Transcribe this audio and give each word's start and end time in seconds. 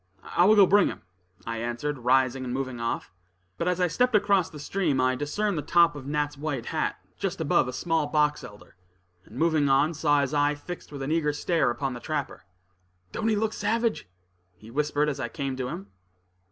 "I 0.35 0.45
will 0.45 0.55
go 0.55 0.65
bring 0.65 0.87
him," 0.87 1.03
I 1.45 1.59
answered, 1.59 1.99
rising 1.99 2.43
and 2.43 2.51
moving 2.51 2.79
off. 2.79 3.11
But 3.59 3.67
as 3.67 3.79
I 3.79 3.87
stepped 3.87 4.15
across 4.15 4.49
the 4.49 4.57
stream, 4.57 4.99
I 4.99 5.13
discerned 5.13 5.59
the 5.59 5.61
top 5.61 5.95
of 5.95 6.07
Nat's 6.07 6.39
white 6.39 6.65
hat, 6.65 6.95
just 7.19 7.39
above 7.39 7.67
a 7.67 7.71
small 7.71 8.07
box 8.07 8.43
elder; 8.43 8.75
and 9.25 9.37
moving 9.37 9.69
on, 9.69 9.93
saw 9.93 10.21
his 10.21 10.33
eye 10.33 10.55
fixed 10.55 10.91
with 10.91 11.03
an 11.03 11.11
eager 11.11 11.33
stare 11.33 11.69
upon 11.69 11.93
the 11.93 11.99
trapper. 11.99 12.45
"Don't 13.11 13.27
he 13.27 13.35
look 13.35 13.53
savage?" 13.53 14.07
he 14.55 14.71
whispered, 14.71 15.07
as 15.07 15.19
I 15.19 15.29
came 15.29 15.55
to 15.57 15.67
him. 15.67 15.91